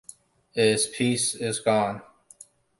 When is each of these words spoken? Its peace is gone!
Its 0.55 0.87
peace 0.87 1.35
is 1.35 1.59
gone! 1.59 2.01